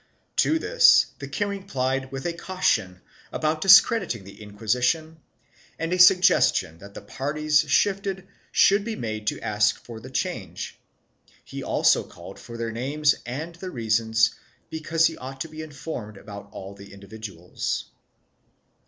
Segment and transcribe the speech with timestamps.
[0.37, 3.01] To this the king replied with a caution
[3.31, 5.19] about discrediting the Inquisition
[5.77, 10.79] and a suggestion that the parties shifted should be made to ask for the change;
[11.45, 14.33] he also called for their names and the reasons,
[14.71, 17.85] because he ought to be informed about all the individuals.